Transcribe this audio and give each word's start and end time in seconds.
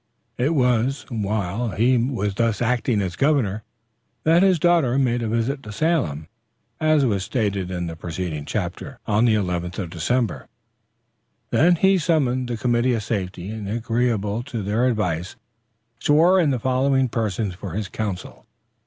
It 0.39 0.55
was 0.55 1.05
while 1.09 1.69
he 1.75 1.95
was 1.95 2.33
thus 2.33 2.59
acting 2.59 3.01
as 3.03 3.15
governor 3.15 3.61
that 4.23 4.41
his 4.41 4.57
daughter 4.57 4.97
made 4.97 5.21
a 5.21 5.27
visit 5.27 5.61
to 5.61 5.71
Salem 5.71 6.27
as 6.79 7.05
was 7.05 7.23
stated 7.23 7.69
in 7.69 7.85
the 7.85 7.95
preceding 7.95 8.45
chapter. 8.45 8.97
On 9.05 9.25
the 9.25 9.35
11th 9.35 9.77
of 9.77 9.89
December, 9.91 10.47
he 11.51 11.99
summoned 11.99 12.47
the 12.49 12.57
committee 12.57 12.95
of 12.95 13.03
safety 13.03 13.51
and, 13.51 13.69
agreeably 13.69 14.41
to 14.47 14.63
their 14.63 14.87
advice, 14.87 15.35
swore 15.99 16.39
in 16.39 16.49
the 16.49 16.57
following 16.57 17.07
persons 17.07 17.53
for 17.53 17.73
his 17.73 17.87
council. 17.87 18.47